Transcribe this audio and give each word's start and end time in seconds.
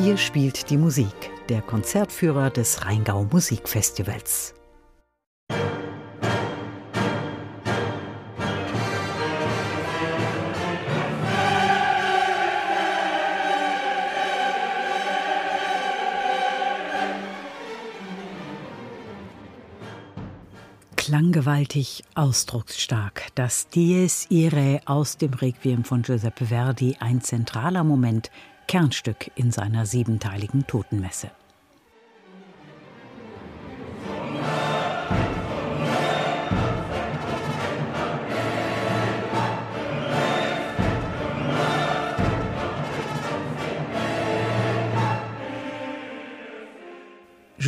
Hier 0.00 0.16
spielt 0.16 0.70
die 0.70 0.76
Musik, 0.76 1.12
der 1.48 1.60
Konzertführer 1.60 2.50
des 2.50 2.84
Rheingau 2.84 3.24
Musikfestivals. 3.32 4.54
Klanggewaltig, 20.94 22.04
ausdrucksstark. 22.14 23.26
Das 23.34 23.68
Dies 23.68 24.26
Irae 24.30 24.80
aus 24.84 25.16
dem 25.16 25.34
Requiem 25.34 25.82
von 25.82 26.02
Giuseppe 26.02 26.46
Verdi, 26.46 26.96
ein 27.00 27.20
zentraler 27.20 27.82
Moment, 27.82 28.30
Kernstück 28.68 29.30
in 29.34 29.50
seiner 29.50 29.86
siebenteiligen 29.86 30.66
Totenmesse. 30.66 31.30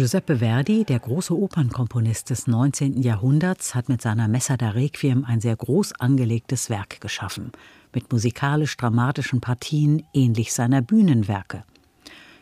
Giuseppe 0.00 0.38
Verdi, 0.38 0.84
der 0.84 0.98
große 0.98 1.36
Opernkomponist 1.36 2.30
des 2.30 2.46
19. 2.46 3.02
Jahrhunderts, 3.02 3.74
hat 3.74 3.90
mit 3.90 4.00
seiner 4.00 4.28
Messa 4.28 4.56
da 4.56 4.70
Requiem 4.70 5.26
ein 5.26 5.42
sehr 5.42 5.54
groß 5.54 5.92
angelegtes 6.00 6.70
Werk 6.70 7.02
geschaffen, 7.02 7.52
mit 7.92 8.10
musikalisch-dramatischen 8.10 9.42
Partien 9.42 10.02
ähnlich 10.14 10.54
seiner 10.54 10.80
Bühnenwerke. 10.80 11.64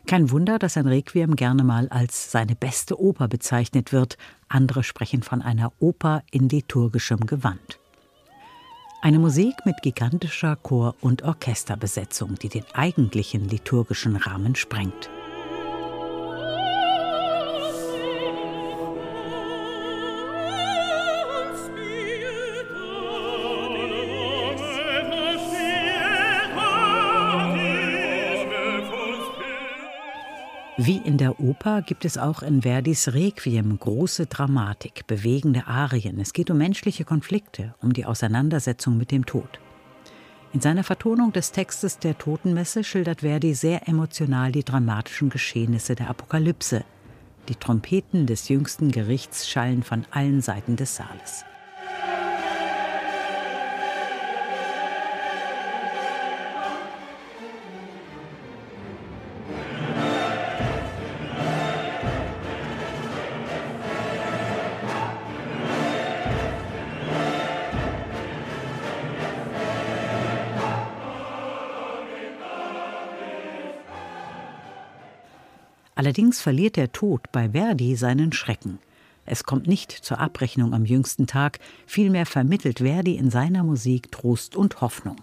Kein 0.07 0.31
Wunder, 0.31 0.61
dass 0.61 0.77
ein 0.77 0.87
Requiem 0.87 1.35
gerne 1.35 1.65
mal 1.65 1.89
als 1.89 2.31
seine 2.31 2.55
beste 2.55 3.01
Oper 3.01 3.27
bezeichnet 3.27 3.93
wird, 3.93 4.19
andere 4.49 4.85
sprechen 4.85 5.25
von 5.25 5.43
einer 5.43 5.73
Oper 5.81 6.23
in 6.31 6.49
liturgischem 6.49 7.27
Gewand. 7.27 7.81
Eine 9.03 9.19
Musik 9.19 9.55
mit 9.65 9.83
gigantischer 9.83 10.55
Chor- 10.55 10.95
und 11.01 11.25
Orchesterbesetzung, 11.25 12.37
die 12.37 12.51
den 12.51 12.67
eigentlichen 12.75 13.49
liturgischen 13.49 14.15
Rahmen 14.15 14.55
sprengt. 14.55 15.11
Wie 30.81 30.99
in 30.99 31.19
der 31.19 31.41
Oper 31.41 31.83
gibt 31.83 32.05
es 32.05 32.17
auch 32.17 32.41
in 32.41 32.63
Verdis 32.63 33.13
Requiem 33.13 33.81
große 33.81 34.27
Dramatik, 34.27 35.09
bewegende 35.09 35.67
Arien. 35.67 36.21
Es 36.21 36.33
geht 36.33 36.53
um 36.53 36.59
menschliche 36.59 37.05
Konflikte, 37.05 37.75
um 37.83 37.93
die 37.93 38.05
Auseinandersetzung 38.05 38.97
mit 38.97 39.11
dem 39.11 39.27
Tod. 39.27 39.59
In 40.53 40.61
seiner 40.61 40.85
Vertonung 40.85 41.33
des 41.33 41.51
Textes 41.51 41.99
der 41.99 42.17
Totenmesse 42.17 42.85
schildert 42.85 43.23
Verdi 43.23 43.55
sehr 43.55 43.89
emotional 43.89 44.53
die 44.53 44.63
dramatischen 44.63 45.31
Geschehnisse 45.31 45.97
der 45.97 46.11
Apokalypse. 46.11 46.85
Die 47.49 47.57
Trompeten 47.57 48.27
des 48.27 48.49
jüngsten 48.49 48.93
Gerichts 48.93 49.49
schallen 49.49 49.83
von 49.83 50.07
allen 50.13 50.43
Seiten 50.43 50.77
des 50.77 50.95
Saales. 50.95 51.45
Allerdings 75.99 76.41
verliert 76.41 76.77
der 76.77 76.93
Tod 76.93 77.33
bei 77.33 77.51
Verdi 77.51 77.97
seinen 77.97 78.31
Schrecken. 78.33 78.79
Es 79.27 79.43
kommt 79.43 79.67
nicht 79.67 79.91
zur 79.91 80.21
Abrechnung 80.21 80.73
am 80.73 80.85
jüngsten 80.85 81.27
Tag, 81.27 81.59
vielmehr 81.87 82.25
vermittelt 82.25 82.79
Verdi 82.79 83.17
in 83.17 83.31
seiner 83.31 83.65
Musik 83.65 84.13
Trost 84.13 84.55
und 84.55 84.81
Hoffnung. 84.81 85.17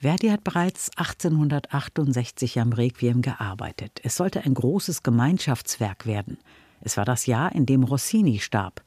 Verdi 0.00 0.28
hat 0.28 0.44
bereits 0.44 0.90
1868 0.96 2.60
am 2.60 2.72
Requiem 2.72 3.20
gearbeitet. 3.20 4.00
Es 4.04 4.14
sollte 4.14 4.44
ein 4.44 4.54
großes 4.54 5.02
Gemeinschaftswerk 5.02 6.06
werden. 6.06 6.38
Es 6.80 6.96
war 6.96 7.04
das 7.04 7.26
Jahr, 7.26 7.52
in 7.52 7.66
dem 7.66 7.82
Rossini 7.82 8.38
starb. 8.38 8.84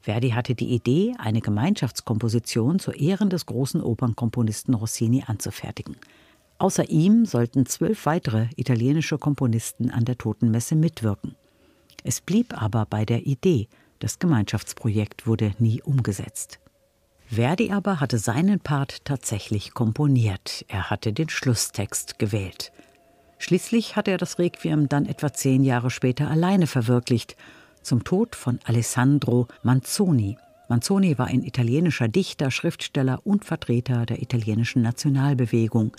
Verdi 0.00 0.30
hatte 0.30 0.54
die 0.54 0.72
Idee, 0.72 1.14
eine 1.18 1.42
Gemeinschaftskomposition 1.42 2.78
zu 2.78 2.92
Ehren 2.92 3.28
des 3.28 3.44
großen 3.44 3.82
Opernkomponisten 3.82 4.72
Rossini 4.72 5.22
anzufertigen. 5.26 5.96
Außer 6.56 6.88
ihm 6.88 7.26
sollten 7.26 7.66
zwölf 7.66 8.06
weitere 8.06 8.46
italienische 8.56 9.18
Komponisten 9.18 9.90
an 9.90 10.06
der 10.06 10.16
Totenmesse 10.16 10.76
mitwirken. 10.76 11.34
Es 12.04 12.22
blieb 12.22 12.60
aber 12.60 12.86
bei 12.86 13.04
der 13.04 13.26
Idee. 13.26 13.68
Das 13.98 14.18
Gemeinschaftsprojekt 14.18 15.26
wurde 15.26 15.52
nie 15.58 15.82
umgesetzt. 15.82 16.58
Verdi 17.26 17.72
aber 17.72 18.00
hatte 18.00 18.18
seinen 18.18 18.60
Part 18.60 19.04
tatsächlich 19.04 19.74
komponiert. 19.74 20.64
Er 20.68 20.90
hatte 20.90 21.12
den 21.12 21.28
Schlusstext 21.28 22.18
gewählt. 22.18 22.72
Schließlich 23.38 23.96
hatte 23.96 24.10
er 24.10 24.18
das 24.18 24.38
Requiem 24.38 24.88
dann 24.88 25.06
etwa 25.06 25.32
zehn 25.32 25.64
Jahre 25.64 25.90
später 25.90 26.30
alleine 26.30 26.66
verwirklicht, 26.66 27.36
zum 27.82 28.04
Tod 28.04 28.36
von 28.36 28.58
Alessandro 28.64 29.48
Manzoni. 29.62 30.38
Manzoni 30.68 31.18
war 31.18 31.26
ein 31.26 31.42
italienischer 31.42 32.08
Dichter, 32.08 32.50
Schriftsteller 32.50 33.20
und 33.24 33.44
Vertreter 33.44 34.06
der 34.06 34.22
italienischen 34.22 34.82
Nationalbewegung. 34.82 35.94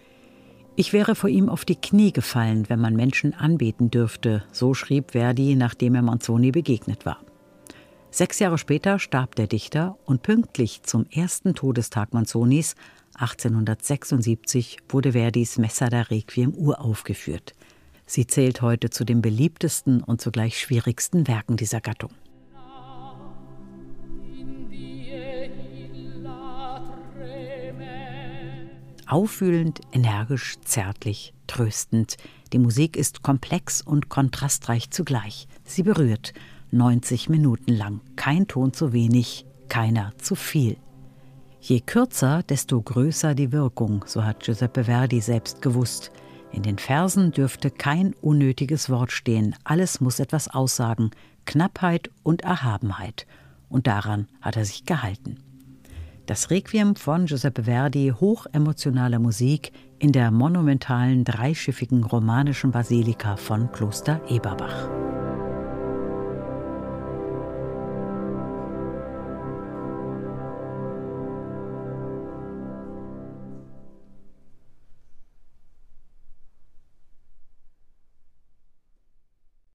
Ich 0.75 0.92
wäre 0.92 1.16
vor 1.16 1.30
ihm 1.30 1.50
auf 1.50 1.63
die 1.66 1.75
Knie 1.75 2.12
gefallen, 2.12 2.68
wenn 2.68 2.80
man 2.80 2.96
Menschen 2.96 3.34
anbeten 3.34 3.92
dürfte, 3.92 4.44
so 4.52 4.74
schrieb 4.74 5.12
Verdi, 5.12 5.56
nachdem 5.56 5.96
er 5.96 6.02
Manzoni 6.02 6.52
begegnet 6.52 7.06
war. 7.06 7.19
Sechs 8.15 8.39
Jahre 8.39 8.57
später 8.57 8.97
starb 8.97 9.35
der 9.35 9.47
Dichter 9.47 9.97
und 10.05 10.21
pünktlich 10.21 10.83
zum 10.83 11.05
ersten 11.11 11.53
Todestag 11.53 12.13
Manzonis, 12.13 12.75
1876, 13.15 14.77
wurde 14.87 15.11
Verdis 15.11 15.57
Messa 15.57 15.89
da 15.89 15.99
Requiem 16.03 16.53
uraufgeführt. 16.53 17.51
Sie 18.05 18.25
zählt 18.25 18.61
heute 18.61 18.89
zu 18.89 19.03
den 19.03 19.21
beliebtesten 19.21 20.01
und 20.01 20.21
zugleich 20.21 20.57
schwierigsten 20.57 21.27
Werken 21.27 21.57
dieser 21.57 21.81
Gattung. 21.81 22.11
Auffühlend, 29.07 29.81
energisch, 29.91 30.55
zärtlich, 30.63 31.33
tröstend. 31.47 32.15
Die 32.53 32.59
Musik 32.59 32.95
ist 32.95 33.23
komplex 33.23 33.81
und 33.81 34.07
kontrastreich 34.07 34.89
zugleich. 34.89 35.50
Sie 35.65 35.83
berührt 35.83 36.31
90 36.75 37.30
Minuten 37.30 37.72
lang. 37.72 38.01
Kein 38.16 38.48
Ton 38.48 38.74
zu 38.74 38.92
wenig, 38.92 39.45
keiner 39.69 40.12
zu 40.18 40.36
viel. 40.36 40.77
Je 41.62 41.80
kürzer, 41.80 42.44
desto 42.44 42.81
größer 42.81 43.33
die 43.33 43.51
Wirkung, 43.51 44.04
so 44.06 44.24
hat 44.24 44.44
Giuseppe 44.44 44.83
Verdi 44.83 45.22
selbst 45.22 45.62
gewusst. 45.62 46.12
In 46.51 46.62
den 46.62 46.77
Versen 46.77 47.31
dürfte 47.31 47.72
kein 47.72 48.13
unnötiges 48.22 48.89
Wort 48.89 49.12
stehen, 49.12 49.56
alles 49.63 50.00
muss 50.00 50.19
etwas 50.19 50.48
aussagen, 50.48 51.12
Knappheit 51.45 52.12
und 52.24 52.44
Erhabenheit. 52.44 53.25
Und 53.69 53.88
daran 53.88 54.28
hat 54.42 54.57
er 54.57 54.66
sich 54.66 54.86
gehalten. 54.86 55.39
Das 56.25 56.50
Requiem 56.50 56.95
von 56.95 57.25
Giuseppe 57.25 57.63
Verdi, 57.63 58.13
hochemotionale 58.19 59.19
Musik 59.19 59.71
in 60.00 60.12
der 60.12 60.31
monumentalen 60.31 61.24
dreischiffigen 61.24 62.04
romanischen 62.04 62.71
Basilika 62.71 63.38
von 63.38 63.71
Kloster 63.71 64.21
Eberbach. 64.28 64.89